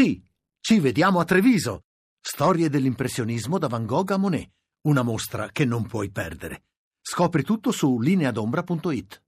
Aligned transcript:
Sì, 0.00 0.18
ci 0.60 0.80
vediamo 0.80 1.20
a 1.20 1.26
Treviso. 1.26 1.82
Storie 2.18 2.70
dell'impressionismo 2.70 3.58
da 3.58 3.68
Van 3.68 3.84
Gogh 3.84 4.12
a 4.12 4.16
Monet. 4.16 4.50
Una 4.86 5.02
mostra 5.02 5.50
che 5.52 5.66
non 5.66 5.86
puoi 5.86 6.10
perdere. 6.10 6.62
Scopri 7.02 7.42
tutto 7.42 7.70
su 7.70 8.00
lineadombra.it. 8.00 9.22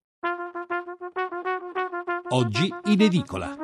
Oggi 2.31 2.75
in 2.85 3.03
edicola. 3.03 3.55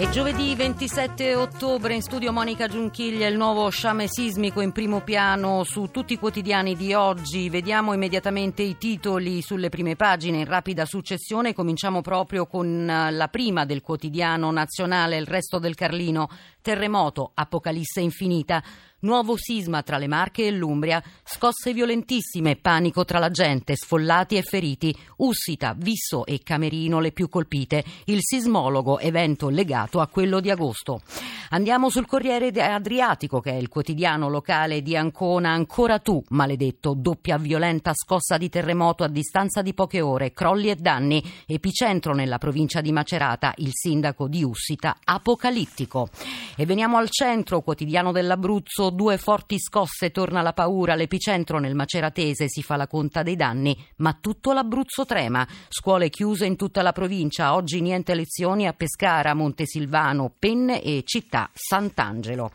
È 0.00 0.08
giovedì 0.08 0.54
27 0.54 1.34
ottobre 1.34 1.92
in 1.92 2.00
studio 2.00 2.32
Monica 2.32 2.66
Giunchiglia, 2.68 3.26
il 3.26 3.36
nuovo 3.36 3.68
sciame 3.68 4.06
sismico 4.08 4.62
in 4.62 4.72
primo 4.72 5.02
piano 5.02 5.62
su 5.62 5.90
tutti 5.90 6.14
i 6.14 6.18
quotidiani 6.18 6.74
di 6.74 6.94
oggi. 6.94 7.50
Vediamo 7.50 7.92
immediatamente 7.92 8.62
i 8.62 8.78
titoli 8.78 9.42
sulle 9.42 9.68
prime 9.68 9.96
pagine 9.96 10.38
in 10.38 10.46
rapida 10.46 10.86
successione. 10.86 11.52
Cominciamo 11.52 12.00
proprio 12.00 12.46
con 12.46 12.88
eh, 12.88 13.10
la 13.10 13.28
prima 13.28 13.66
del 13.66 13.82
quotidiano 13.82 14.50
nazionale, 14.50 15.18
il 15.18 15.26
resto 15.26 15.58
del 15.58 15.74
Carlino. 15.74 16.30
Terremoto, 16.60 17.30
apocalisse 17.34 18.00
infinita. 18.00 18.62
Nuovo 19.02 19.34
sisma 19.38 19.82
tra 19.82 19.96
le 19.96 20.08
Marche 20.08 20.46
e 20.46 20.50
l'Umbria, 20.50 21.02
scosse 21.24 21.72
violentissime, 21.72 22.56
panico 22.56 23.06
tra 23.06 23.18
la 23.18 23.30
gente, 23.30 23.74
sfollati 23.74 24.36
e 24.36 24.42
feriti. 24.42 24.94
Ussita, 25.16 25.74
Visso 25.74 26.26
e 26.26 26.40
Camerino 26.42 27.00
le 27.00 27.10
più 27.10 27.30
colpite. 27.30 27.82
Il 28.04 28.18
sismologo, 28.20 28.98
evento 28.98 29.48
legato 29.48 30.00
a 30.00 30.06
quello 30.06 30.40
di 30.40 30.50
agosto. 30.50 31.00
Andiamo 31.52 31.88
sul 31.88 32.06
Corriere 32.06 32.48
Adriatico, 32.48 33.40
che 33.40 33.52
è 33.52 33.54
il 33.54 33.68
quotidiano 33.68 34.28
locale 34.28 34.82
di 34.82 34.94
Ancona. 34.94 35.50
Ancora 35.50 35.98
tu, 35.98 36.22
maledetto, 36.28 36.94
doppia 36.94 37.38
violenta 37.38 37.92
scossa 37.94 38.36
di 38.36 38.50
terremoto 38.50 39.02
a 39.02 39.08
distanza 39.08 39.62
di 39.62 39.72
poche 39.72 40.02
ore, 40.02 40.32
crolli 40.32 40.68
e 40.68 40.76
danni. 40.76 41.24
Epicentro 41.46 42.12
nella 42.12 42.36
provincia 42.36 42.82
di 42.82 42.92
Macerata, 42.92 43.54
il 43.56 43.70
sindaco 43.72 44.28
di 44.28 44.44
Ussita, 44.44 44.98
apocalittico. 45.02 46.10
E 46.60 46.66
veniamo 46.66 46.98
al 46.98 47.08
centro, 47.08 47.62
quotidiano 47.62 48.12
dell'Abruzzo 48.12 48.90
due 48.90 49.16
forti 49.16 49.58
scosse 49.58 50.10
torna 50.10 50.42
la 50.42 50.52
paura, 50.52 50.94
l'epicentro 50.94 51.58
nel 51.58 51.74
Maceratese 51.74 52.50
si 52.50 52.62
fa 52.62 52.76
la 52.76 52.86
conta 52.86 53.22
dei 53.22 53.34
danni, 53.34 53.74
ma 53.96 54.18
tutto 54.20 54.52
l'Abruzzo 54.52 55.06
trema. 55.06 55.48
Scuole 55.70 56.10
chiuse 56.10 56.44
in 56.44 56.56
tutta 56.56 56.82
la 56.82 56.92
provincia, 56.92 57.54
oggi 57.54 57.80
niente 57.80 58.14
lezioni 58.14 58.66
a 58.66 58.74
Pescara, 58.74 59.32
Montesilvano, 59.32 60.34
Penne 60.38 60.82
e 60.82 61.02
città 61.06 61.48
Sant'Angelo. 61.54 62.50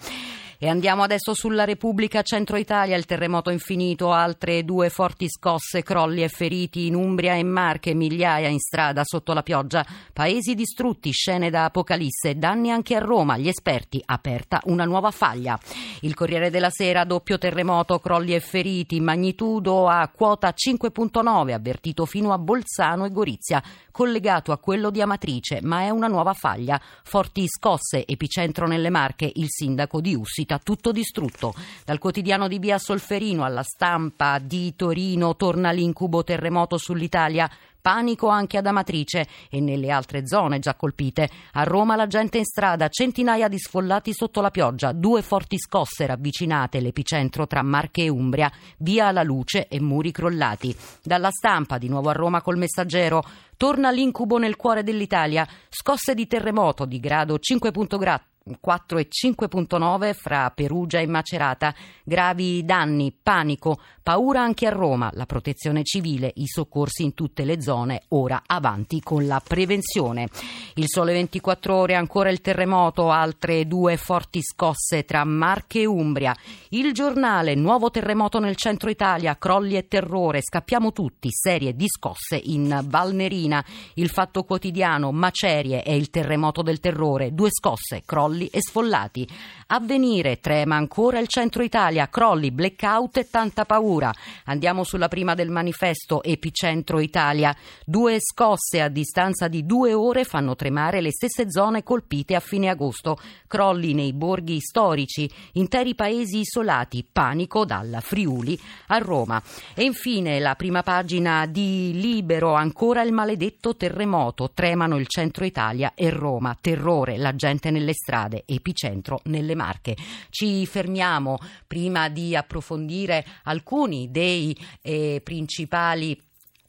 E 0.58 0.70
andiamo 0.70 1.04
adesso 1.04 1.34
sulla 1.34 1.66
Repubblica 1.66 2.22
Centro 2.22 2.56
Italia, 2.56 2.96
il 2.96 3.06
terremoto 3.06 3.50
infinito, 3.50 4.14
altre 4.14 4.64
due 4.64 4.90
forti 4.90 5.28
scosse, 5.28 5.84
crolli 5.84 6.24
e 6.24 6.30
feriti 6.30 6.86
in 6.86 6.96
Umbria 6.96 7.34
e 7.34 7.44
Marche, 7.44 7.94
migliaia 7.94 8.48
in 8.48 8.60
strada 8.60 9.02
sotto 9.04 9.34
la 9.34 9.44
pioggia, 9.44 9.86
paesi 10.14 10.56
distrutti, 10.56 11.12
scene 11.12 11.50
da 11.50 11.66
apocalisse, 11.66 12.38
danni 12.38 12.72
anche 12.72 12.96
a 12.96 13.00
Roma, 13.00 13.36
gli 13.36 13.50
esperti, 13.50 14.02
aperta 14.06 14.62
una 14.66 14.86
nuova 14.86 15.12
faglia. 15.12 15.60
Il 16.02 16.14
Corriere 16.14 16.50
della 16.50 16.70
Sera, 16.70 17.04
doppio 17.04 17.38
terremoto, 17.38 18.00
crolli 18.00 18.34
e 18.34 18.40
feriti, 18.40 19.02
magnitudo 19.02 19.90
a 19.90 20.08
quota 20.08 20.54
5.9, 20.56 21.52
avvertito 21.52 22.06
fino 22.06 22.32
a 22.32 22.38
Bolzano 22.38 23.04
e 23.04 23.12
Gorizia, 23.12 23.62
collegato 23.92 24.54
a 24.54 24.58
quello 24.58 24.90
di 24.90 25.02
Amatrice, 25.02 25.60
ma 25.64 25.82
è 25.82 25.90
una 25.90 26.08
nuova 26.08 26.34
faglia. 26.34 26.80
Forti 27.04 27.46
scosse, 27.46 28.06
epicentro 28.06 28.68
nelle 28.68 28.90
Marche, 28.90 29.30
il 29.36 29.48
sindaco 29.50 30.00
di 30.00 30.16
Ussi 30.16 30.45
uscita 30.46 30.60
tutto 30.60 30.92
distrutto. 30.92 31.54
Dal 31.84 31.98
quotidiano 31.98 32.48
di 32.48 32.60
Via 32.60 32.78
Solferino 32.78 33.44
alla 33.44 33.64
stampa 33.64 34.38
di 34.40 34.76
Torino 34.76 35.36
torna 35.36 35.72
l'incubo 35.72 36.24
terremoto 36.24 36.78
sull'Italia. 36.78 37.50
Panico 37.82 38.30
anche 38.30 38.58
ad 38.58 38.66
Amatrice 38.66 39.28
e 39.48 39.60
nelle 39.60 39.92
altre 39.92 40.26
zone 40.26 40.58
già 40.58 40.74
colpite. 40.74 41.30
A 41.54 41.64
Roma 41.64 41.96
la 41.96 42.08
gente 42.08 42.40
in 42.40 42.44
strada, 42.44 42.90
centinaia 42.90 43.48
di 43.48 43.60
sfollati 43.60 44.12
sotto 44.12 44.42
la 44.42 44.50
pioggia, 44.50 44.92
due 44.92 45.22
forti 45.22 45.60
scosse 45.60 46.08
ravvicinate 46.08 46.80
l'epicentro 46.80 47.46
tra 47.46 47.62
Marche 47.62 48.06
e 48.06 48.10
Umbria, 48.10 48.52
via 48.80 49.08
alla 49.08 49.22
luce 49.22 49.68
e 49.68 49.80
muri 49.80 50.10
crollati. 50.12 50.76
Dalla 51.04 51.30
stampa, 51.30 51.78
di 51.78 51.88
nuovo 51.88 52.10
a 52.10 52.14
Roma 52.14 52.42
col 52.42 52.58
messaggero, 52.58 53.24
torna 53.56 53.92
l'incubo 53.92 54.40
nel 54.40 54.56
cuore 54.56 54.82
dell'Italia, 54.82 55.48
scosse 55.70 56.16
di 56.16 56.26
terremoto 56.26 56.86
di 56.86 57.00
grado 57.00 57.36
5.4 57.36 58.20
4 58.60 59.00
e 59.00 59.08
5.9 59.10 60.14
fra 60.14 60.52
Perugia 60.52 61.00
e 61.00 61.08
Macerata, 61.08 61.74
gravi 62.04 62.64
danni, 62.64 63.12
panico, 63.12 63.80
paura 64.04 64.42
anche 64.42 64.68
a 64.68 64.70
Roma, 64.70 65.10
la 65.14 65.26
protezione 65.26 65.82
civile, 65.84 66.32
i 66.36 66.46
soccorsi 66.46 67.02
in 67.02 67.16
tutte 67.16 67.44
le 67.44 67.60
zone, 67.60 68.04
ora 68.10 68.44
avanti 68.46 69.02
con 69.02 69.26
la 69.26 69.42
prevenzione. 69.44 70.28
Il 70.76 70.84
sole 70.86 71.14
24 71.14 71.76
ore, 71.76 71.96
ancora 71.96 72.30
il 72.30 72.42
terremoto, 72.42 73.10
altre 73.10 73.66
due 73.66 73.98
forti 73.98 74.44
scosse 74.44 75.06
tra 75.06 75.24
Marche 75.24 75.82
e 75.82 75.86
Umbria. 75.88 76.36
Il 76.70 76.94
giornale, 76.94 77.56
nuovo 77.56 77.90
terremoto 77.90 78.38
nel 78.38 78.58
centro 78.58 78.92
Italia, 78.92 79.40
crolli 79.40 79.76
e 79.76 79.88
terrore, 79.88 80.44
scappiamo 80.44 80.92
tutti, 80.92 81.30
serie 81.32 81.76
di 81.76 81.88
scosse 81.88 82.36
in 82.36 82.80
Valnerina. 82.86 83.66
Il 83.96 84.10
fatto 84.10 84.44
quotidiano, 84.44 85.12
macerie 85.12 85.84
e 85.84 85.96
il 85.96 86.12
terremoto 86.12 86.62
del 86.62 86.80
terrore, 86.80 87.34
due 87.34 87.50
scosse, 87.50 88.04
crolli 88.06 88.34
crolli 88.36 88.48
e 88.48 88.60
sfollati. 88.62 89.28
Avvenire, 89.68 90.40
trema 90.40 90.76
ancora 90.76 91.18
il 91.18 91.28
centro 91.28 91.64
Italia, 91.64 92.08
crolli, 92.08 92.52
blackout 92.52 93.18
e 93.18 93.30
tanta 93.30 93.66
paura. 93.66 94.14
Andiamo 94.46 94.84
sulla 94.84 95.08
prima 95.08 95.34
del 95.34 95.50
manifesto 95.50 96.22
Epicentro 96.22 97.00
Italia. 97.00 97.56
Due 97.84 98.18
scosse 98.20 98.82
a 98.82 98.90
distanza 98.90 99.48
di 99.48 99.66
due 99.66 99.94
ore 99.94 100.24
fanno 100.24 100.56
tremare 100.56 101.02
le 101.02 101.12
stesse 101.12 101.50
zone 101.50 101.82
colpite 101.82 102.36
a 102.36 102.40
fine 102.40 102.70
agosto. 102.70 103.18
Crolli 103.48 103.94
nei 103.94 104.14
borghi 104.14 104.60
storici, 104.60 105.30
interi 105.54 105.96
paesi 105.96 106.40
isolati, 106.40 107.08
panico 107.12 107.66
dalla 107.66 108.02
Friuli 108.02 108.60
a 108.88 108.98
Roma. 109.00 109.42
E 109.74 109.84
infine 109.84 110.40
la 110.40 110.54
prima 110.54 110.84
pagina 110.84 111.48
di 111.48 111.92
Libero, 111.96 112.54
ancora 112.54 113.02
il 113.02 113.14
maledetto 113.14 113.76
terremoto. 113.76 114.52
Tremano 114.54 114.98
il 114.98 115.08
centro 115.08 115.44
Italia 115.44 115.94
e 115.96 116.12
Roma. 116.12 116.56
Terrore, 116.60 117.18
la 117.18 117.36
gente 117.36 117.72
nelle 117.72 117.94
strade 117.94 118.25
strade, 118.26 118.44
epicentro 118.46 119.22
nelle 119.26 119.56
Marche. 119.56 119.96
Ci 120.30 120.66
fermiamo 120.66 121.38
prima 121.68 122.10
di 122.10 122.36
approfondire 122.36 123.26
alcuni 123.44 124.12
dei 124.12 124.56
eh, 124.82 125.22
principali 125.24 126.20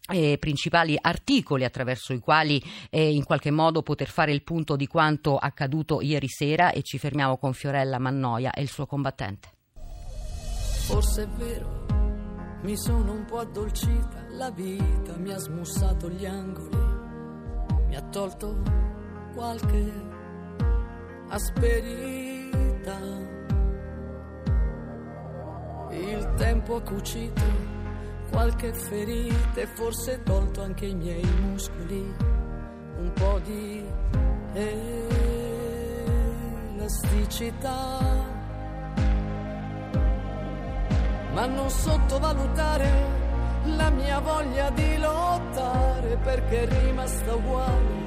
eh, 0.09 0.37
principali 0.39 0.97
articoli 1.01 1.65
attraverso 1.65 2.13
i 2.13 2.21
quali 2.21 2.63
eh, 2.91 3.13
in 3.13 3.25
qualche 3.25 3.51
modo 3.51 3.83
poter 3.83 4.07
fare 4.07 4.31
il 4.31 4.45
punto 4.45 4.77
di 4.77 4.87
quanto 4.87 5.37
accaduto 5.37 6.01
ieri 6.01 6.29
sera 6.29 6.71
e 6.71 6.83
ci 6.83 6.97
fermiamo 6.97 7.39
con 7.39 7.53
Fiorella 7.53 7.99
Mannoia 7.99 8.53
e 8.53 8.63
il 8.63 8.69
suo 8.69 8.87
combattente. 8.87 9.49
Forse 10.87 11.25
è 11.25 11.27
vero, 11.27 11.87
mi 12.63 12.77
sono 12.77 13.11
un 13.11 13.25
po' 13.25 13.41
addolcita, 13.41 14.27
la 14.31 14.53
vita 14.53 15.17
mi 15.17 15.33
ha 15.33 15.39
smussato 15.39 16.09
gli 16.09 16.25
angoli, 16.25 16.77
mi 17.89 17.97
ha 17.97 18.03
tolto 18.03 18.63
qualche 19.35 20.16
asperita. 21.29 22.99
Il 25.91 26.35
tempo 26.37 26.77
ha 26.77 26.83
cucito 26.83 27.43
qualche 28.31 28.73
ferita 28.73 29.61
e 29.61 29.67
forse 29.67 30.23
tolto 30.23 30.63
anche 30.63 30.87
i 30.87 30.95
miei 30.95 31.25
muscoli 31.41 32.15
un 32.99 33.13
po' 33.13 33.41
di 33.45 33.85
elasticità. 36.75 38.35
Ma 41.33 41.47
non 41.47 41.69
sottovalutare 41.69 43.15
la 43.77 43.91
mia 43.91 44.21
voglia 44.21 44.71
di 44.71 44.97
lottare 44.97 46.17
perché 46.23 46.63
è 46.63 46.83
rimasta 46.83 47.35
uguale 47.35 48.07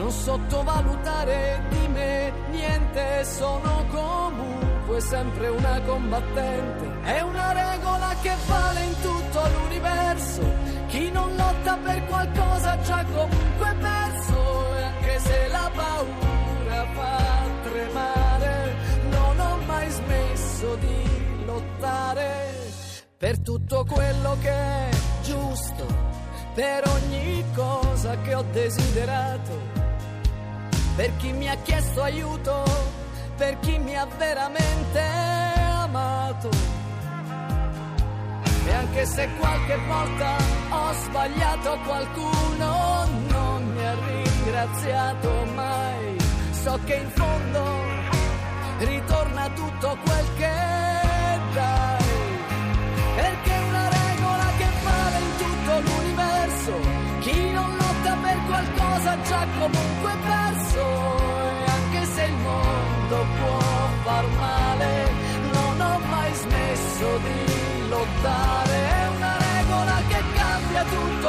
non 0.00 0.10
sottovalutare 0.10 1.62
di 1.68 1.88
me 1.88 2.29
niente, 2.50 3.24
sono 3.24 3.84
comunque 3.90 5.00
sempre 5.00 5.48
una 5.48 5.80
combattente. 5.86 7.02
È 7.02 7.20
una 7.20 7.52
regola 7.52 8.14
che 8.20 8.34
vale 8.46 8.84
in 8.84 8.94
tutto 9.00 9.48
l'universo. 9.48 10.42
Chi 10.88 11.10
non 11.10 11.34
lotta 11.36 11.76
per 11.76 12.04
qualcosa 12.06 12.78
già 12.82 13.04
comunque 13.04 13.74
perso. 13.80 14.76
E 14.76 14.82
anche 14.82 15.18
se 15.20 15.48
la 15.48 15.70
paura 15.74 16.86
fa 16.94 17.18
tremare, 17.62 18.74
non 19.10 19.40
ho 19.40 19.56
mai 19.66 19.90
smesso 19.90 20.74
di 20.76 21.44
lottare 21.44 22.48
per 23.16 23.38
tutto 23.40 23.84
quello 23.84 24.36
che 24.40 24.50
è 24.50 24.88
giusto, 25.22 25.86
per 26.54 26.82
ogni 26.88 27.44
cosa 27.54 28.16
che 28.22 28.34
ho 28.34 28.44
desiderato 28.50 29.79
per 31.00 31.16
chi 31.16 31.32
mi 31.32 31.48
ha 31.48 31.56
chiesto 31.62 32.02
aiuto, 32.02 32.62
per 33.34 33.58
chi 33.60 33.78
mi 33.78 33.96
ha 33.96 34.06
veramente 34.18 35.00
amato. 35.82 36.50
E 38.66 38.70
anche 38.70 39.06
se 39.06 39.26
qualche 39.38 39.78
volta 39.88 40.36
ho 40.68 40.92
sbagliato 41.04 41.78
qualcuno, 41.86 43.08
non 43.28 43.72
mi 43.72 43.86
ha 43.86 43.94
ringraziato 43.94 45.46
mai. 45.54 46.16
so 46.50 46.78
che 46.84 46.94
in 46.96 47.10
fondo 47.12 47.62
ritorna 48.80 49.48
tutto 49.54 49.96
quel 50.04 50.26
che 50.36 50.54
dai. 51.54 51.99
Qualcosa 58.60 59.16
già 59.22 59.46
comunque 59.58 60.12
perso. 60.26 60.84
E 61.64 61.70
anche 61.70 62.04
se 62.04 62.22
il 62.24 62.34
mondo 62.34 63.26
può 63.38 63.58
far 64.02 64.26
male, 64.38 65.10
non 65.52 65.80
ho 65.80 65.98
mai 65.98 66.32
smesso 66.34 67.18
di 67.18 67.88
lottare. 67.88 68.76
È 68.88 69.08
una 69.16 69.36
regola 69.38 69.96
che 70.08 70.22
cambia 70.34 70.84
tutto 70.84 71.19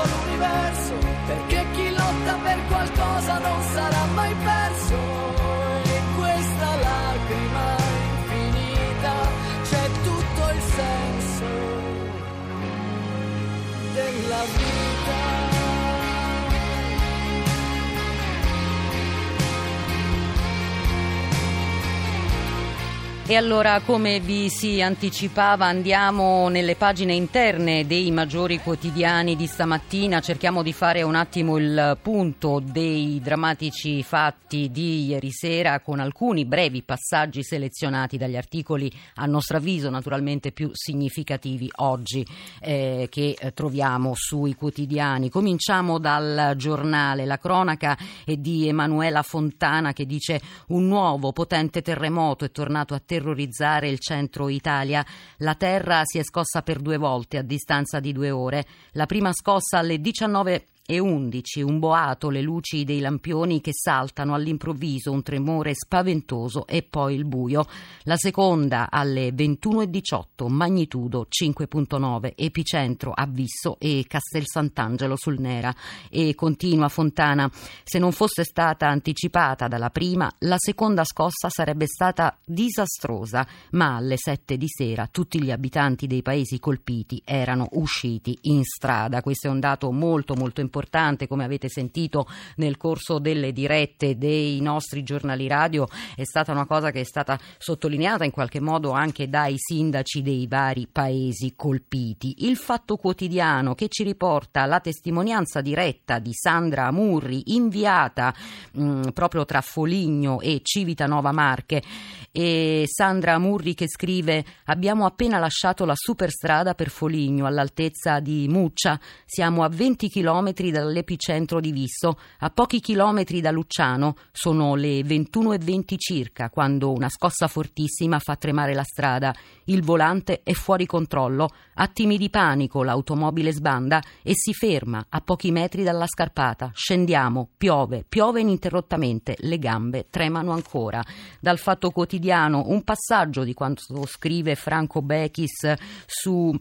E 23.31 23.37
allora, 23.37 23.79
come 23.79 24.19
vi 24.19 24.49
si 24.49 24.81
anticipava, 24.81 25.65
andiamo 25.65 26.49
nelle 26.49 26.75
pagine 26.75 27.13
interne 27.13 27.87
dei 27.87 28.11
maggiori 28.11 28.59
quotidiani 28.59 29.37
di 29.37 29.47
stamattina, 29.47 30.19
cerchiamo 30.19 30.61
di 30.61 30.73
fare 30.73 31.01
un 31.01 31.15
attimo 31.15 31.57
il 31.57 31.97
punto 32.01 32.59
dei 32.61 33.21
drammatici 33.23 34.03
fatti 34.03 34.69
di 34.69 35.05
ieri 35.05 35.31
sera 35.31 35.79
con 35.79 36.01
alcuni 36.01 36.43
brevi 36.43 36.83
passaggi 36.83 37.41
selezionati 37.41 38.17
dagli 38.17 38.35
articoli 38.35 38.91
a 39.15 39.25
nostro 39.27 39.55
avviso 39.55 39.89
naturalmente 39.89 40.51
più 40.51 40.69
significativi 40.73 41.71
oggi 41.77 42.27
eh, 42.59 43.07
che 43.09 43.37
eh, 43.39 43.53
troviamo 43.53 44.11
sui 44.13 44.55
quotidiani. 44.55 45.29
Cominciamo 45.29 45.99
dal 45.99 46.55
giornale, 46.57 47.23
la 47.23 47.37
cronaca 47.37 47.97
è 48.25 48.35
di 48.35 48.67
Emanuela 48.67 49.21
Fontana 49.21 49.93
che 49.93 50.05
dice 50.05 50.41
un 50.67 50.89
nuovo 50.89 51.31
potente 51.31 51.81
terremoto 51.81 52.43
è 52.43 52.51
tornato 52.51 52.93
a 52.93 52.97
terrorizzare 52.97 53.19
terrorizzare 53.21 53.87
il 53.87 53.99
centro 53.99 54.49
Italia. 54.49 55.05
La 55.37 55.55
terra 55.55 56.01
si 56.03 56.17
è 56.17 56.23
scossa 56.23 56.63
per 56.63 56.79
due 56.79 56.97
volte 56.97 57.37
a 57.37 57.43
distanza 57.43 57.99
di 57.99 58.11
due 58.11 58.31
ore. 58.31 58.65
La 58.93 59.05
prima 59.05 59.31
scossa 59.31 59.77
alle 59.77 60.01
19 60.01 60.65
e 60.85 60.99
11, 60.99 61.61
un 61.61 61.79
boato, 61.79 62.29
le 62.29 62.41
luci 62.41 62.83
dei 62.83 62.99
lampioni 62.99 63.61
che 63.61 63.71
saltano 63.73 64.33
all'improvviso, 64.33 65.11
un 65.11 65.23
tremore 65.23 65.73
spaventoso 65.73 66.65
e 66.67 66.83
poi 66.83 67.15
il 67.15 67.25
buio. 67.25 67.65
La 68.03 68.17
seconda 68.17 68.89
alle 68.89 69.29
21.18, 69.29 70.47
magnitudo 70.47 71.27
5.9, 71.29 72.33
epicentro 72.35 73.11
a 73.13 73.25
Visso 73.25 73.77
e 73.79 74.05
Castel 74.07 74.43
Sant'Angelo 74.45 75.15
sul 75.15 75.39
Nera. 75.39 75.73
E 76.09 76.35
continua 76.35 76.89
Fontana, 76.89 77.49
se 77.83 77.99
non 77.99 78.11
fosse 78.11 78.43
stata 78.43 78.87
anticipata 78.87 79.67
dalla 79.67 79.91
prima, 79.91 80.29
la 80.39 80.57
seconda 80.57 81.03
scossa 81.03 81.47
sarebbe 81.49 81.85
stata 81.85 82.37
disastrosa, 82.43 83.47
ma 83.71 83.95
alle 83.95 84.15
7 84.17 84.57
di 84.57 84.67
sera 84.67 85.07
tutti 85.09 85.41
gli 85.41 85.51
abitanti 85.51 86.07
dei 86.07 86.21
paesi 86.21 86.59
colpiti 86.59 87.21
erano 87.23 87.67
usciti 87.73 88.37
in 88.43 88.63
strada. 88.63 89.21
Questo 89.21 89.47
è 89.47 89.49
un 89.49 89.59
dato 89.59 89.91
molto 89.91 90.33
molto 90.35 90.59
importante 90.59 90.70
importante, 90.71 91.27
come 91.27 91.43
avete 91.43 91.67
sentito 91.67 92.27
nel 92.55 92.77
corso 92.77 93.19
delle 93.19 93.51
dirette 93.51 94.17
dei 94.17 94.61
nostri 94.61 95.03
giornali 95.03 95.47
radio, 95.49 95.85
è 96.15 96.23
stata 96.23 96.53
una 96.53 96.65
cosa 96.65 96.91
che 96.91 97.01
è 97.01 97.03
stata 97.03 97.37
sottolineata 97.57 98.23
in 98.23 98.31
qualche 98.31 98.61
modo 98.61 98.91
anche 98.91 99.27
dai 99.27 99.55
sindaci 99.57 100.21
dei 100.21 100.47
vari 100.47 100.87
paesi 100.89 101.53
colpiti. 101.57 102.45
Il 102.45 102.55
fatto 102.55 102.95
quotidiano 102.95 103.75
che 103.75 103.89
ci 103.89 104.03
riporta 104.03 104.65
la 104.65 104.79
testimonianza 104.79 105.59
diretta 105.59 106.19
di 106.19 106.31
Sandra 106.33 106.89
Murri, 106.91 107.55
inviata 107.55 108.33
mh, 108.71 108.83
mm, 108.83 109.01
proprio 109.13 109.43
tra 109.43 109.59
Foligno 109.59 110.39
e 110.39 110.61
Civitanova 110.63 111.33
Marche, 111.33 111.83
e 112.31 112.85
Sandra 112.87 113.37
Murri 113.37 113.73
che 113.73 113.89
scrive 113.89 114.45
abbiamo 114.65 115.05
appena 115.05 115.37
lasciato 115.37 115.83
la 115.83 115.95
superstrada 115.95 116.75
per 116.75 116.89
Foligno 116.89 117.45
all'altezza 117.45 118.19
di 118.19 118.47
Muccia, 118.47 118.99
siamo 119.25 119.63
a 119.63 119.69
20 119.69 120.09
km 120.09 120.53
dall'epicentro 120.69 121.59
di 121.59 121.71
Visso, 121.71 122.19
a 122.39 122.49
pochi 122.51 122.79
chilometri 122.79 123.41
da 123.41 123.49
Luciano, 123.49 124.15
sono 124.31 124.75
le 124.75 124.99
21.20 124.99 125.95
circa 125.97 126.49
quando 126.49 126.91
una 126.91 127.09
scossa 127.09 127.47
fortissima 127.47 128.19
fa 128.19 128.35
tremare 128.35 128.75
la 128.75 128.83
strada, 128.83 129.33
il 129.65 129.81
volante 129.81 130.41
è 130.43 130.51
fuori 130.51 130.85
controllo, 130.85 131.49
attimi 131.75 132.17
di 132.17 132.29
panico, 132.29 132.83
l'automobile 132.83 133.53
sbanda 133.53 134.01
e 134.21 134.33
si 134.35 134.53
ferma 134.53 135.05
a 135.09 135.21
pochi 135.21 135.51
metri 135.51 135.83
dalla 135.83 136.05
scarpata, 136.05 136.71
scendiamo, 136.73 137.49
piove, 137.57 138.05
piove 138.07 138.41
ininterrottamente, 138.41 139.35
le 139.39 139.57
gambe 139.57 140.07
tremano 140.09 140.51
ancora. 140.51 141.01
Dal 141.39 141.57
fatto 141.57 141.89
quotidiano 141.91 142.65
un 142.67 142.83
passaggio 142.83 143.43
di 143.43 143.53
quanto 143.53 144.05
scrive 144.05 144.55
Franco 144.55 145.01
Bechis 145.01 145.73
su 146.05 146.53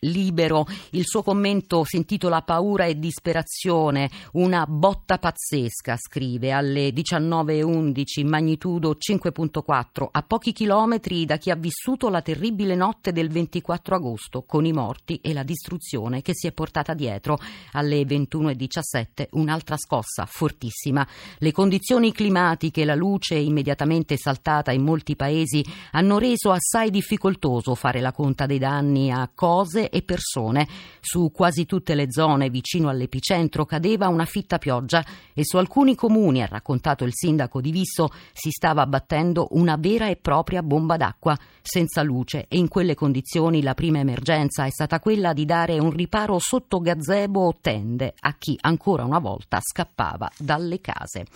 libero. 0.00 0.66
Il 0.90 1.04
suo 1.04 1.22
commento 1.22 1.84
si 1.84 1.96
intitola 1.96 2.42
Paura 2.42 2.84
e 2.84 2.98
disperazione, 2.98 4.10
una 4.32 4.66
botta 4.66 5.18
pazzesca, 5.18 5.96
scrive 5.96 6.52
alle 6.52 6.90
19.11, 6.90 8.26
magnitudo 8.26 8.96
5.4, 8.98 10.08
a 10.10 10.22
pochi 10.22 10.52
chilometri 10.52 11.24
da 11.24 11.36
chi 11.36 11.50
ha 11.50 11.56
vissuto 11.56 12.08
la 12.08 12.22
terribile 12.22 12.74
notte 12.74 13.12
del 13.12 13.28
24 13.28 13.94
agosto, 13.96 14.42
con 14.42 14.64
i 14.64 14.72
morti 14.72 15.20
e 15.22 15.32
la 15.32 15.42
distruzione 15.42 16.22
che 16.22 16.32
si 16.34 16.46
è 16.46 16.52
portata 16.52 16.94
dietro. 16.94 17.38
Alle 17.72 18.02
21.17 18.02 19.28
un'altra 19.32 19.76
scossa 19.76 20.26
fortissima. 20.26 21.06
Le 21.38 21.52
condizioni 21.52 22.12
climatiche 22.12 22.84
la 22.84 22.94
luce 22.94 23.34
immediatamente 23.34 24.16
saltata 24.16 24.72
in 24.72 24.82
molti 24.82 25.16
paesi 25.16 25.64
hanno 25.92 26.18
reso 26.18 26.50
assai 26.50 26.90
difficoltoso 26.90 27.74
fare 27.74 28.00
la 28.00 28.12
conta 28.12 28.46
dei 28.46 28.58
danni 28.58 29.10
a 29.10 29.30
cose 29.34 29.85
e 29.90 30.02
persone. 30.02 30.66
Su 31.00 31.30
quasi 31.32 31.66
tutte 31.66 31.94
le 31.94 32.10
zone 32.10 32.50
vicino 32.50 32.88
all'epicentro 32.88 33.64
cadeva 33.64 34.08
una 34.08 34.24
fitta 34.24 34.58
pioggia 34.58 35.04
e 35.34 35.44
su 35.44 35.56
alcuni 35.56 35.94
comuni, 35.94 36.42
ha 36.42 36.46
raccontato 36.46 37.04
il 37.04 37.12
sindaco 37.14 37.60
di 37.60 37.70
Visso, 37.70 38.10
si 38.32 38.50
stava 38.50 38.82
abbattendo 38.82 39.48
una 39.52 39.76
vera 39.76 40.08
e 40.08 40.16
propria 40.16 40.62
bomba 40.62 40.96
d'acqua, 40.96 41.36
senza 41.62 42.02
luce 42.02 42.46
e 42.48 42.58
in 42.58 42.68
quelle 42.68 42.94
condizioni 42.94 43.62
la 43.62 43.74
prima 43.74 43.98
emergenza 43.98 44.64
è 44.64 44.70
stata 44.70 45.00
quella 45.00 45.32
di 45.32 45.44
dare 45.44 45.78
un 45.78 45.90
riparo 45.90 46.38
sotto 46.38 46.80
gazebo 46.80 47.46
o 47.46 47.56
tende 47.60 48.14
a 48.20 48.34
chi 48.38 48.56
ancora 48.60 49.04
una 49.04 49.18
volta 49.18 49.60
scappava 49.60 50.30
dalle 50.38 50.80
case. 50.80 51.26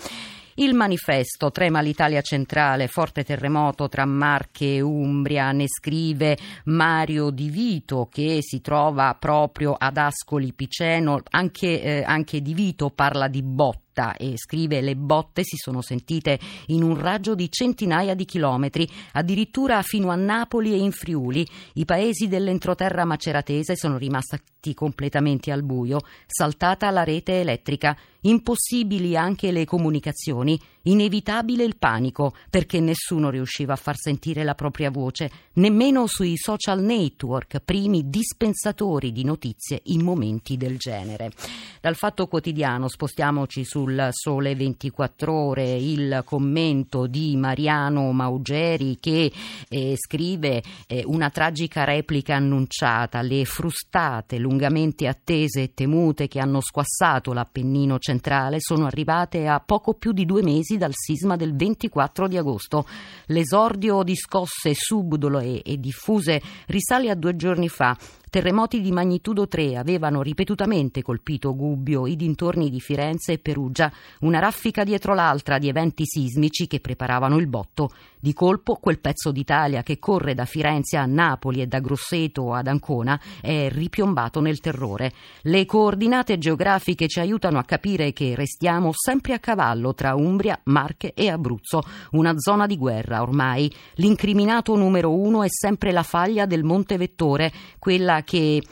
Il 0.54 0.74
manifesto 0.74 1.50
trema 1.50 1.80
l'Italia 1.80 2.20
centrale, 2.20 2.88
forte 2.88 3.24
terremoto 3.24 3.88
tra 3.88 4.04
Marche 4.04 4.76
e 4.76 4.80
Umbria, 4.80 5.52
ne 5.52 5.66
scrive 5.68 6.36
Mario 6.64 7.30
Di 7.30 7.48
Vito 7.48 8.08
che 8.10 8.38
si 8.40 8.60
trova 8.60 9.16
proprio 9.18 9.74
ad 9.78 9.96
Ascoli 9.96 10.52
Piceno, 10.52 11.20
anche, 11.30 11.82
eh, 11.82 12.02
anche 12.02 12.42
Di 12.42 12.54
Vito 12.54 12.90
parla 12.90 13.28
di 13.28 13.42
botte 13.42 13.89
città 13.90 14.16
e 14.16 14.34
scrive 14.36 14.80
le 14.80 14.94
botte 14.94 15.42
si 15.42 15.56
sono 15.56 15.82
sentite 15.82 16.38
in 16.66 16.82
un 16.82 16.98
raggio 16.98 17.34
di 17.34 17.50
centinaia 17.50 18.14
di 18.14 18.24
chilometri, 18.24 18.88
addirittura 19.12 19.82
fino 19.82 20.10
a 20.10 20.14
Napoli 20.14 20.72
e 20.72 20.78
in 20.78 20.92
Friuli. 20.92 21.46
I 21.74 21.84
paesi 21.84 22.28
dell'entroterra 22.28 23.04
maceratese 23.04 23.76
sono 23.76 23.98
rimasti 23.98 24.74
completamente 24.74 25.50
al 25.50 25.62
buio, 25.62 26.00
saltata 26.26 26.90
la 26.90 27.02
rete 27.02 27.40
elettrica, 27.40 27.96
impossibili 28.22 29.16
anche 29.16 29.50
le 29.50 29.64
comunicazioni, 29.64 30.58
inevitabile 30.82 31.64
il 31.64 31.76
panico 31.76 32.34
perché 32.48 32.80
nessuno 32.80 33.30
riusciva 33.30 33.74
a 33.74 33.76
far 33.76 33.96
sentire 33.96 34.44
la 34.44 34.54
propria 34.54 34.90
voce, 34.90 35.30
nemmeno 35.54 36.06
sui 36.06 36.36
social 36.36 36.82
network, 36.82 37.60
primi 37.60 38.08
dispensatori 38.08 39.12
di 39.12 39.24
notizie 39.24 39.80
in 39.84 40.02
momenti 40.02 40.56
del 40.56 40.76
genere. 40.76 41.32
Dal 41.80 41.96
fatto 41.96 42.26
quotidiano 42.26 42.88
spostiamoci 42.88 43.64
sul 43.64 44.08
Sole 44.10 44.54
24 44.54 45.32
Ore 45.32 45.74
il 45.76 46.22
commento 46.24 47.06
di 47.06 47.36
Mariano 47.36 48.12
Maugeri 48.12 48.98
che 49.00 49.32
eh, 49.68 49.94
scrive 49.96 50.62
eh, 50.86 51.02
una 51.06 51.30
tragica 51.30 51.84
replica 51.84 52.36
annunciata, 52.36 53.22
le 53.22 53.44
frustate, 53.44 54.38
lungamente 54.38 55.06
attese 55.06 55.62
e 55.62 55.74
temute 55.74 56.28
che 56.28 56.40
hanno 56.40 56.60
squassato 56.60 57.32
l'Appennino 57.32 57.98
centrale 57.98 58.58
sono 58.60 58.86
arrivate 58.86 59.46
a 59.46 59.60
poco 59.60 59.94
più 59.94 60.12
di 60.12 60.26
due 60.26 60.42
mesi 60.42 60.69
dal 60.76 60.92
sisma 60.94 61.36
del 61.36 61.54
24 61.54 62.28
di 62.28 62.36
agosto. 62.36 62.86
L'esordio 63.26 64.02
di 64.02 64.16
scosse 64.16 64.74
subdole 64.74 65.62
e 65.62 65.78
diffuse 65.78 66.40
risale 66.66 67.10
a 67.10 67.14
due 67.14 67.36
giorni 67.36 67.68
fa 67.68 67.96
Terremoti 68.30 68.80
di 68.80 68.92
magnitudo 68.92 69.48
3 69.48 69.76
avevano 69.76 70.22
ripetutamente 70.22 71.02
colpito 71.02 71.56
Gubbio, 71.56 72.06
i 72.06 72.14
dintorni 72.14 72.70
di 72.70 72.78
Firenze 72.78 73.32
e 73.32 73.38
Perugia, 73.38 73.90
una 74.20 74.38
raffica 74.38 74.84
dietro 74.84 75.14
l'altra 75.14 75.58
di 75.58 75.68
eventi 75.68 76.04
sismici 76.06 76.68
che 76.68 76.78
preparavano 76.78 77.38
il 77.38 77.48
botto. 77.48 77.90
Di 78.20 78.32
colpo 78.32 78.76
quel 78.76 79.00
pezzo 79.00 79.32
d'Italia 79.32 79.82
che 79.82 79.98
corre 79.98 80.34
da 80.34 80.44
Firenze 80.44 80.96
a 80.96 81.06
Napoli 81.06 81.60
e 81.60 81.66
da 81.66 81.80
Grosseto 81.80 82.52
ad 82.52 82.68
Ancona 82.68 83.18
è 83.40 83.68
ripiombato 83.68 84.40
nel 84.40 84.60
terrore. 84.60 85.12
Le 85.42 85.64
coordinate 85.64 86.38
geografiche 86.38 87.08
ci 87.08 87.18
aiutano 87.18 87.58
a 87.58 87.64
capire 87.64 88.12
che 88.12 88.36
restiamo 88.36 88.92
sempre 88.94 89.32
a 89.32 89.40
cavallo 89.40 89.92
tra 89.92 90.14
Umbria, 90.14 90.60
Marche 90.64 91.14
e 91.14 91.30
Abruzzo, 91.30 91.82
una 92.10 92.38
zona 92.38 92.66
di 92.66 92.76
guerra 92.76 93.22
ormai. 93.22 93.72
L'incriminato 93.94 94.76
numero 94.76 95.12
uno 95.12 95.42
è 95.42 95.48
sempre 95.48 95.90
la 95.90 96.04
faglia 96.04 96.46
del 96.46 96.62
Monte 96.62 96.96
Vettore, 96.96 97.50
quella 97.80 98.18
che 98.22 98.62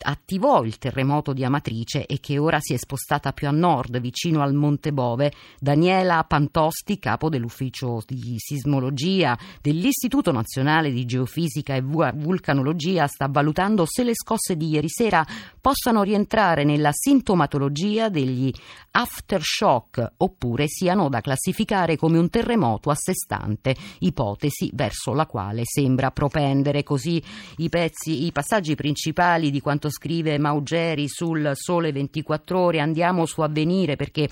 attivò 0.00 0.64
il 0.64 0.78
terremoto 0.78 1.32
di 1.32 1.44
Amatrice 1.44 2.06
e 2.06 2.20
che 2.20 2.38
ora 2.38 2.58
si 2.60 2.72
è 2.72 2.76
spostata 2.78 3.32
più 3.32 3.48
a 3.48 3.50
nord, 3.50 4.00
vicino 4.00 4.42
al 4.42 4.54
Monte 4.54 4.92
Bove. 4.92 5.32
Daniela 5.58 6.24
Pantosti, 6.24 6.98
capo 6.98 7.28
dell'ufficio 7.28 8.02
di 8.06 8.34
sismologia 8.38 9.38
dell'Istituto 9.60 10.32
Nazionale 10.32 10.90
di 10.90 11.04
Geofisica 11.04 11.74
e 11.74 11.82
Vulcanologia, 11.82 13.06
sta 13.06 13.28
valutando 13.28 13.84
se 13.86 14.04
le 14.04 14.14
scosse 14.14 14.56
di 14.56 14.68
ieri 14.68 14.88
sera 14.88 15.26
possano 15.60 16.02
rientrare 16.02 16.64
nella 16.64 16.90
sintomatologia 16.92 18.08
degli 18.08 18.52
aftershock 18.92 20.12
oppure 20.16 20.66
siano 20.66 21.08
da 21.08 21.20
classificare 21.20 21.96
come 21.96 22.18
un 22.18 22.30
terremoto 22.30 22.90
a 22.90 22.94
sé 22.94 23.12
stante, 23.12 23.76
ipotesi 24.00 24.70
verso 24.72 25.12
la 25.12 25.26
quale 25.26 25.62
sembra 25.64 26.10
propendere 26.10 26.82
così 26.82 27.22
i, 27.58 27.68
pezzi, 27.68 28.24
i 28.24 28.32
passaggi 28.32 28.74
principali 28.74 29.50
di 29.50 29.57
quanto 29.60 29.90
scrive 29.90 30.38
Maugeri 30.38 31.08
sul 31.08 31.50
Sole 31.54 31.92
24 31.92 32.58
ore. 32.58 32.80
Andiamo 32.80 33.26
su 33.26 33.40
avvenire 33.40 33.96
perché 33.96 34.28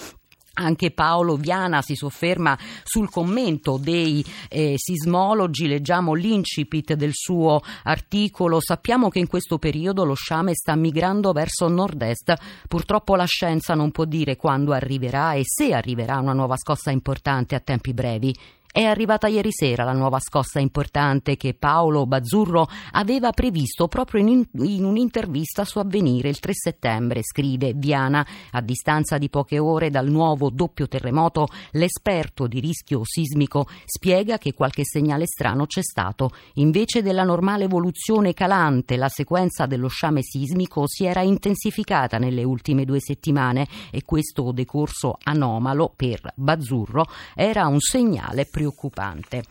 anche 0.58 0.90
Paolo 0.90 1.36
Viana 1.36 1.82
si 1.82 1.94
sofferma 1.94 2.58
sul 2.82 3.10
commento 3.10 3.78
dei 3.78 4.24
eh, 4.48 4.74
sismologi, 4.76 5.66
leggiamo 5.68 6.14
l'incipit 6.14 6.94
del 6.94 7.12
suo 7.12 7.60
articolo. 7.82 8.60
Sappiamo 8.60 9.08
che 9.08 9.18
in 9.18 9.26
questo 9.26 9.58
periodo 9.58 10.04
lo 10.04 10.14
sciame 10.14 10.54
sta 10.54 10.74
migrando 10.74 11.32
verso 11.32 11.68
nord-est. 11.68 12.34
Purtroppo 12.68 13.16
la 13.16 13.26
scienza 13.26 13.74
non 13.74 13.90
può 13.90 14.04
dire 14.04 14.36
quando 14.36 14.72
arriverà 14.72 15.34
e 15.34 15.42
se 15.44 15.74
arriverà 15.74 16.18
una 16.18 16.32
nuova 16.32 16.56
scossa 16.56 16.90
importante 16.90 17.54
a 17.54 17.60
tempi 17.60 17.92
brevi. 17.92 18.34
È 18.76 18.84
arrivata 18.84 19.26
ieri 19.26 19.52
sera 19.52 19.84
la 19.84 19.94
nuova 19.94 20.20
scossa 20.20 20.60
importante 20.60 21.38
che 21.38 21.54
Paolo 21.54 22.04
Bazzurro 22.04 22.68
aveva 22.92 23.30
previsto 23.30 23.88
proprio 23.88 24.20
in, 24.20 24.46
in 24.52 24.84
un'intervista 24.84 25.64
su 25.64 25.78
Avvenire 25.78 26.28
il 26.28 26.38
3 26.38 26.52
settembre, 26.54 27.22
scrive 27.22 27.72
Viana. 27.74 28.26
A 28.50 28.60
distanza 28.60 29.16
di 29.16 29.30
poche 29.30 29.58
ore 29.58 29.88
dal 29.88 30.10
nuovo 30.10 30.50
doppio 30.50 30.88
terremoto, 30.88 31.48
l'esperto 31.70 32.46
di 32.46 32.60
rischio 32.60 33.00
sismico 33.02 33.66
spiega 33.86 34.36
che 34.36 34.52
qualche 34.52 34.84
segnale 34.84 35.24
strano 35.24 35.64
c'è 35.64 35.82
stato. 35.82 36.32
Invece 36.56 37.00
della 37.00 37.24
normale 37.24 37.64
evoluzione 37.64 38.34
calante, 38.34 38.98
la 38.98 39.08
sequenza 39.08 39.64
dello 39.64 39.88
sciame 39.88 40.20
sismico 40.20 40.86
si 40.86 41.06
era 41.06 41.22
intensificata 41.22 42.18
nelle 42.18 42.44
ultime 42.44 42.84
due 42.84 43.00
settimane 43.00 43.66
e 43.90 44.04
questo 44.04 44.52
decorso 44.52 45.16
anomalo 45.22 45.90
per 45.96 46.30
Bazzurro 46.34 47.06
era 47.34 47.68
un 47.68 47.80
segnale 47.80 48.44
preoccupante 48.44 48.64
preoccupante. 48.66 49.44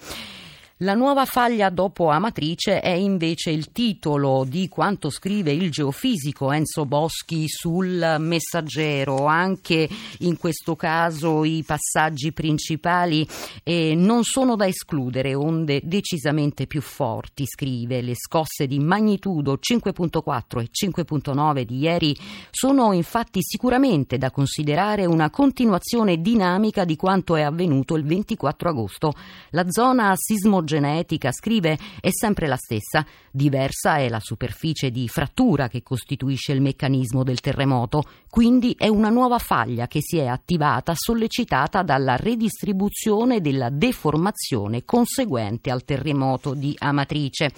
La 0.79 0.93
nuova 0.93 1.23
faglia 1.23 1.69
dopo 1.69 2.09
Amatrice 2.09 2.81
è 2.81 2.89
invece 2.89 3.49
il 3.49 3.71
titolo 3.71 4.43
di 4.45 4.67
quanto 4.67 5.09
scrive 5.09 5.53
il 5.53 5.71
geofisico 5.71 6.51
Enzo 6.51 6.85
Boschi 6.85 7.47
sul 7.47 8.17
messaggero. 8.19 9.25
Anche 9.25 9.87
in 10.19 10.35
questo 10.35 10.75
caso 10.75 11.45
i 11.45 11.63
passaggi 11.65 12.33
principali 12.33 13.25
eh, 13.63 13.95
non 13.95 14.25
sono 14.25 14.57
da 14.57 14.67
escludere, 14.67 15.33
onde 15.33 15.79
decisamente 15.81 16.67
più 16.67 16.81
forti, 16.81 17.45
scrive. 17.45 18.01
Le 18.01 18.15
scosse 18.15 18.67
di 18.67 18.79
magnitudo 18.79 19.57
5.4 19.57 20.59
e 20.59 20.69
5.9 20.69 21.61
di 21.61 21.77
ieri 21.77 22.17
sono 22.51 22.91
infatti 22.91 23.39
sicuramente 23.41 24.17
da 24.17 24.29
considerare 24.29 25.05
una 25.05 25.29
continuazione 25.29 26.19
dinamica 26.19 26.83
di 26.83 26.97
quanto 26.97 27.37
è 27.37 27.43
avvenuto 27.43 27.95
il 27.95 28.03
24 28.03 28.67
agosto. 28.67 29.13
La 29.51 29.63
zona 29.69 30.11
sismo 30.17 30.63
genetica, 30.65 31.31
scrive, 31.31 31.77
è 32.01 32.09
sempre 32.11 32.47
la 32.47 32.57
stessa. 32.57 33.05
Diversa 33.31 33.97
è 33.97 34.09
la 34.09 34.19
superficie 34.19 34.91
di 34.91 35.07
frattura 35.07 35.69
che 35.69 35.81
costituisce 35.81 36.51
il 36.51 36.61
meccanismo 36.61 37.23
del 37.23 37.39
terremoto, 37.39 38.03
quindi 38.29 38.75
è 38.77 38.87
una 38.87 39.09
nuova 39.09 39.39
faglia 39.39 39.87
che 39.87 39.99
si 40.01 40.17
è 40.17 40.25
attivata 40.25 40.93
sollecitata 40.93 41.83
dalla 41.83 42.17
redistribuzione 42.17 43.39
della 43.39 43.69
deformazione 43.69 44.83
conseguente 44.83 45.71
al 45.71 45.85
terremoto 45.85 46.53
di 46.53 46.75
Amatrice. 46.77 47.51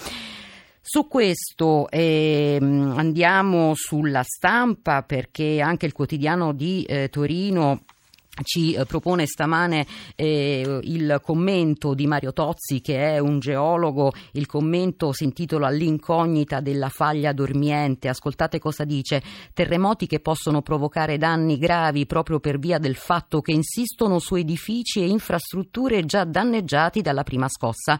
Su 0.89 1.07
questo 1.09 1.89
eh, 1.89 2.57
andiamo 2.61 3.73
sulla 3.75 4.23
stampa 4.23 5.03
perché 5.03 5.59
anche 5.59 5.85
il 5.85 5.91
quotidiano 5.91 6.53
di 6.53 6.83
eh, 6.83 7.09
Torino 7.09 7.81
ci 8.43 8.73
eh, 8.73 8.85
propone 8.85 9.25
stamane 9.25 9.85
eh, 10.15 10.79
il 10.83 11.19
commento 11.23 11.93
di 11.93 12.07
Mario 12.07 12.33
Tozzi 12.33 12.81
che 12.81 13.15
è 13.15 13.19
un 13.19 13.39
geologo, 13.39 14.11
il 14.33 14.45
commento 14.45 15.11
si 15.11 15.23
intitola 15.23 15.69
L'incognita 15.69 16.59
della 16.59 16.89
faglia 16.89 17.33
dormiente, 17.33 18.09
ascoltate 18.09 18.59
cosa 18.59 18.83
dice, 18.83 19.21
terremoti 19.53 20.07
che 20.07 20.19
possono 20.19 20.61
provocare 20.61 21.17
danni 21.17 21.57
gravi 21.57 22.05
proprio 22.05 22.39
per 22.39 22.59
via 22.59 22.77
del 22.77 22.95
fatto 22.95 23.41
che 23.41 23.51
insistono 23.51 24.19
su 24.19 24.35
edifici 24.35 25.01
e 25.01 25.07
infrastrutture 25.07 26.05
già 26.05 26.23
danneggiati 26.23 27.01
dalla 27.01 27.23
prima 27.23 27.47
scossa 27.47 27.99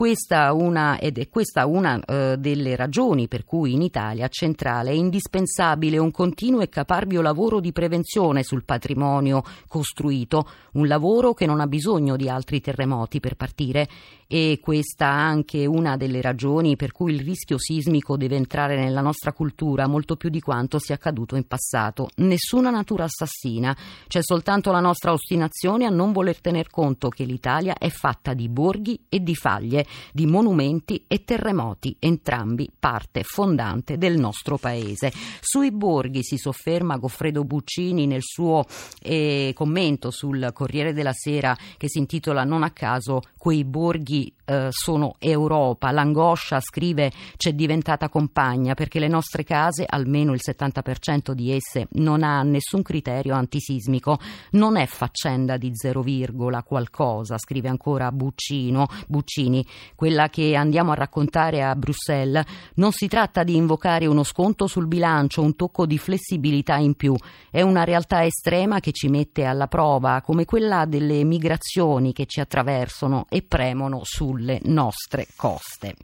questa 0.00 0.54
una, 0.54 0.98
ed 0.98 1.18
è 1.18 1.28
questa 1.28 1.66
una 1.66 2.00
eh, 2.02 2.36
delle 2.38 2.74
ragioni 2.74 3.28
per 3.28 3.44
cui 3.44 3.74
in 3.74 3.82
Italia 3.82 4.28
centrale 4.28 4.92
è 4.92 4.94
indispensabile 4.94 5.98
un 5.98 6.10
continuo 6.10 6.62
e 6.62 6.70
caparbio 6.70 7.20
lavoro 7.20 7.60
di 7.60 7.70
prevenzione 7.70 8.42
sul 8.42 8.64
patrimonio 8.64 9.42
costruito, 9.68 10.48
un 10.72 10.86
lavoro 10.86 11.34
che 11.34 11.44
non 11.44 11.60
ha 11.60 11.66
bisogno 11.66 12.16
di 12.16 12.30
altri 12.30 12.62
terremoti 12.62 13.20
per 13.20 13.36
partire. 13.36 13.88
E 14.32 14.60
questa 14.62 15.08
anche 15.08 15.66
una 15.66 15.96
delle 15.96 16.20
ragioni 16.20 16.76
per 16.76 16.92
cui 16.92 17.14
il 17.14 17.20
rischio 17.20 17.58
sismico 17.58 18.16
deve 18.16 18.36
entrare 18.36 18.76
nella 18.76 19.00
nostra 19.00 19.32
cultura 19.32 19.88
molto 19.88 20.14
più 20.14 20.28
di 20.28 20.40
quanto 20.40 20.78
sia 20.78 20.94
accaduto 20.94 21.34
in 21.34 21.48
passato. 21.48 22.10
Nessuna 22.18 22.70
natura 22.70 23.04
assassina, 23.04 23.76
c'è 24.06 24.22
soltanto 24.22 24.70
la 24.70 24.78
nostra 24.78 25.10
ostinazione 25.10 25.84
a 25.84 25.90
non 25.90 26.12
voler 26.12 26.40
tener 26.40 26.70
conto 26.70 27.08
che 27.08 27.24
l'Italia 27.24 27.74
è 27.76 27.88
fatta 27.88 28.32
di 28.32 28.48
borghi 28.48 29.06
e 29.08 29.20
di 29.20 29.34
faglie, 29.34 29.84
di 30.12 30.26
monumenti 30.26 31.04
e 31.06 31.24
terremoti, 31.24 31.96
entrambi 31.98 32.70
parte 32.78 33.22
fondante 33.22 33.98
del 33.98 34.18
nostro 34.18 34.56
paese. 34.56 35.12
Sui 35.40 35.70
borghi 35.70 36.22
si 36.22 36.36
sofferma 36.36 36.96
Goffredo 36.96 37.44
Buccini 37.44 38.06
nel 38.06 38.22
suo 38.22 38.64
eh, 39.02 39.52
commento 39.54 40.10
sul 40.10 40.50
Corriere 40.52 40.92
della 40.92 41.12
Sera 41.12 41.56
che 41.76 41.88
si 41.88 41.98
intitola 41.98 42.44
Non 42.44 42.62
a 42.62 42.70
caso 42.70 43.22
quei 43.36 43.64
borghi 43.64 44.32
eh, 44.50 44.68
sono 44.70 45.14
Europa. 45.18 45.92
L'angoscia, 45.92 46.60
scrive, 46.60 47.12
c'è 47.36 47.52
diventata 47.52 48.08
compagna 48.08 48.74
perché 48.74 48.98
le 48.98 49.08
nostre 49.08 49.44
case, 49.44 49.86
almeno 49.88 50.34
il 50.34 50.40
70% 50.44 51.32
di 51.32 51.52
esse, 51.52 51.86
non 51.92 52.24
ha 52.24 52.42
nessun 52.42 52.82
criterio 52.82 53.34
antisismico. 53.34 54.18
Non 54.52 54.76
è 54.76 54.86
faccenda 54.86 55.56
di 55.56 55.70
zero 55.74 56.02
virgola 56.02 56.62
qualcosa, 56.64 57.38
scrive 57.38 57.68
ancora 57.68 58.10
Buccino, 58.10 58.88
Buccini, 59.06 59.64
quella 59.94 60.28
che 60.28 60.54
andiamo 60.54 60.92
a 60.92 60.94
raccontare 60.94 61.62
a 61.62 61.74
Bruxelles. 61.74 62.44
Non 62.74 62.92
si 62.92 63.08
tratta 63.08 63.42
di 63.42 63.56
invocare 63.56 64.06
uno 64.06 64.22
sconto 64.22 64.66
sul 64.66 64.86
bilancio, 64.86 65.42
un 65.42 65.56
tocco 65.56 65.86
di 65.86 65.98
flessibilità 65.98 66.76
in 66.76 66.94
più. 66.94 67.14
È 67.50 67.62
una 67.62 67.84
realtà 67.84 68.24
estrema 68.24 68.80
che 68.80 68.92
ci 68.92 69.08
mette 69.08 69.44
alla 69.44 69.66
prova, 69.66 70.22
come 70.22 70.44
quella 70.44 70.84
delle 70.84 71.24
migrazioni 71.24 72.12
che 72.12 72.26
ci 72.26 72.40
attraversano 72.40 73.26
e 73.28 73.42
premono 73.42 74.00
sulle 74.04 74.60
nostre 74.64 75.26
coste. 75.36 75.94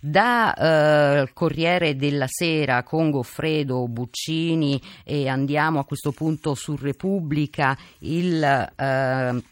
Da 0.00 0.54
eh, 0.54 1.32
Corriere 1.32 1.96
della 1.96 2.26
Sera 2.28 2.84
con 2.84 3.10
Goffredo 3.10 3.88
Buccini 3.88 4.80
e 5.04 5.28
andiamo 5.28 5.80
a 5.80 5.84
questo 5.84 6.12
punto 6.12 6.54
su 6.54 6.76
Repubblica 6.76 7.76
il 8.00 8.42
eh, 8.42 9.42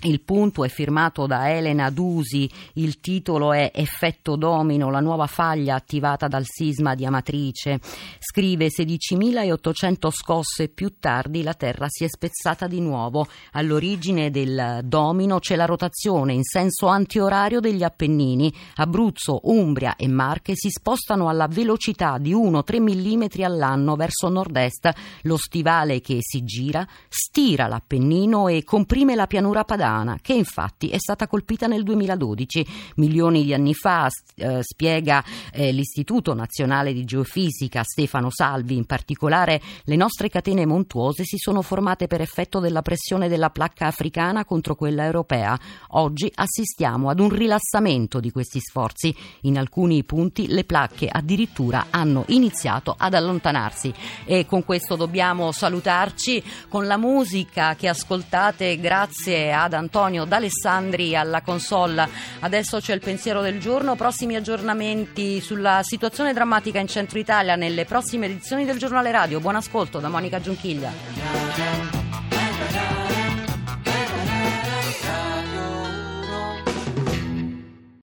Il 0.00 0.20
punto 0.20 0.62
è 0.62 0.68
firmato 0.68 1.26
da 1.26 1.50
Elena 1.50 1.90
Dusi, 1.90 2.48
il 2.74 3.00
titolo 3.00 3.52
è 3.52 3.72
Effetto 3.74 4.36
domino, 4.36 4.90
la 4.90 5.00
nuova 5.00 5.26
faglia 5.26 5.74
attivata 5.74 6.28
dal 6.28 6.44
sisma 6.46 6.94
di 6.94 7.04
Amatrice. 7.04 7.80
Scrive 8.20 8.68
16.800 8.68 10.08
scosse 10.12 10.68
più 10.68 11.00
tardi 11.00 11.42
la 11.42 11.54
terra 11.54 11.86
si 11.88 12.04
è 12.04 12.08
spezzata 12.08 12.68
di 12.68 12.80
nuovo. 12.80 13.26
All'origine 13.54 14.30
del 14.30 14.82
domino 14.84 15.40
c'è 15.40 15.56
la 15.56 15.64
rotazione 15.64 16.32
in 16.32 16.44
senso 16.44 16.86
antiorario 16.86 17.58
degli 17.58 17.82
Appennini. 17.82 18.54
Abruzzo, 18.76 19.40
Umbria 19.50 19.96
e 19.96 20.06
Marche 20.06 20.52
si 20.54 20.70
spostano 20.70 21.28
alla 21.28 21.48
velocità 21.48 22.18
di 22.18 22.32
1-3 22.32 22.80
mm 22.80 23.42
all'anno 23.42 23.96
verso 23.96 24.28
nord-est. 24.28 24.92
Lo 25.22 25.36
stivale 25.36 26.00
che 26.00 26.18
si 26.20 26.44
gira 26.44 26.86
stira 27.08 27.66
l'Appennino 27.66 28.46
e 28.46 28.62
comprime 28.62 29.16
la 29.16 29.26
pianura 29.26 29.64
padana 29.64 29.86
Tirana, 29.88 30.18
che 30.20 30.34
infatti 30.34 30.88
è 30.88 30.98
stata 30.98 31.26
colpita 31.26 31.66
nel 31.66 31.82
2012, 31.82 32.66
milioni 32.96 33.44
di 33.44 33.54
anni 33.54 33.72
fa, 33.72 34.08
eh, 34.36 34.58
spiega 34.62 35.24
eh, 35.52 35.72
l'Istituto 35.72 36.34
Nazionale 36.34 36.92
di 36.92 37.04
Geofisica 37.04 37.82
Stefano 37.82 38.28
Salvi, 38.30 38.76
in 38.76 38.84
particolare 38.84 39.60
le 39.84 39.96
nostre 39.96 40.28
catene 40.28 40.66
montuose 40.66 41.24
si 41.24 41.38
sono 41.38 41.62
formate 41.62 42.06
per 42.06 42.20
effetto 42.20 42.60
della 42.60 42.82
pressione 42.82 43.28
della 43.28 43.50
placca 43.50 43.86
africana 43.86 44.44
contro 44.44 44.74
quella 44.74 45.04
europea. 45.04 45.58
Oggi 45.92 46.30
assistiamo 46.34 47.08
ad 47.08 47.20
un 47.20 47.30
rilassamento 47.30 48.20
di 48.20 48.30
questi 48.30 48.60
sforzi. 48.60 49.14
In 49.42 49.56
alcuni 49.56 50.04
punti 50.04 50.48
le 50.48 50.64
placche 50.64 51.08
addirittura 51.10 51.86
hanno 51.90 52.24
iniziato 52.28 52.94
ad 52.96 53.14
allontanarsi 53.14 53.92
e 54.24 54.44
con 54.44 54.64
questo 54.64 54.96
dobbiamo 54.96 55.50
salutarci 55.52 56.42
con 56.68 56.86
la 56.86 56.96
musica 56.96 57.74
che 57.74 57.88
ascoltate 57.88 58.78
grazie 58.78 59.52
ad 59.52 59.76
Antonio 59.78 60.24
D'Alessandri 60.24 61.16
alla 61.16 61.40
console. 61.40 62.08
Adesso 62.40 62.80
c'è 62.80 62.94
il 62.94 63.00
pensiero 63.00 63.40
del 63.40 63.58
giorno, 63.58 63.96
prossimi 63.96 64.36
aggiornamenti 64.36 65.40
sulla 65.40 65.80
situazione 65.82 66.32
drammatica 66.32 66.78
in 66.78 66.88
centro 66.88 67.18
Italia 67.18 67.56
nelle 67.56 67.84
prossime 67.84 68.26
edizioni 68.26 68.64
del 68.64 68.78
giornale 68.78 69.10
radio. 69.10 69.40
Buon 69.40 69.56
ascolto 69.56 69.98
da 69.98 70.08
Monica 70.08 70.40
Giunchiglia. 70.40 71.97